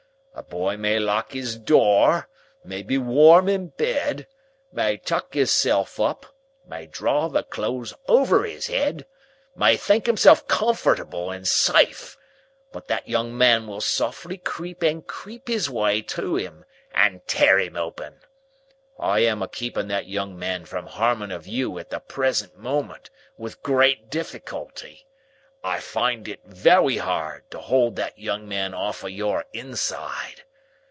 A 0.33 0.43
boy 0.43 0.75
may 0.77 0.97
lock 0.97 1.33
his 1.33 1.57
door, 1.57 2.29
may 2.63 2.83
be 2.83 2.97
warm 2.97 3.47
in 3.49 3.67
bed, 3.67 4.27
may 4.71 4.95
tuck 4.97 5.33
himself 5.33 5.99
up, 5.99 6.25
may 6.65 6.87
draw 6.87 7.27
the 7.27 7.43
clothes 7.43 7.93
over 8.07 8.45
his 8.45 8.67
head, 8.67 9.05
may 9.57 9.75
think 9.75 10.05
himself 10.05 10.47
comfortable 10.47 11.31
and 11.31 11.45
safe, 11.45 12.17
but 12.71 12.87
that 12.87 13.09
young 13.09 13.37
man 13.37 13.67
will 13.67 13.81
softly 13.81 14.37
creep 14.37 14.81
and 14.81 15.05
creep 15.05 15.49
his 15.49 15.69
way 15.69 16.01
to 16.03 16.35
him 16.37 16.63
and 16.93 17.27
tear 17.27 17.59
him 17.59 17.75
open. 17.75 18.21
I 18.97 19.19
am 19.19 19.43
a 19.43 19.49
keeping 19.49 19.89
that 19.89 20.07
young 20.07 20.39
man 20.39 20.63
from 20.65 20.87
harming 20.87 21.31
of 21.33 21.45
you 21.45 21.77
at 21.77 21.89
the 21.89 21.99
present 21.99 22.57
moment, 22.57 23.09
with 23.37 23.61
great 23.61 24.09
difficulty. 24.09 25.05
I 25.63 25.79
find 25.79 26.27
it 26.27 26.41
wery 26.65 26.97
hard 26.97 27.51
to 27.51 27.59
hold 27.59 27.95
that 27.97 28.17
young 28.17 28.47
man 28.47 28.73
off 28.73 29.03
of 29.03 29.11
your 29.11 29.45
inside. 29.53 30.43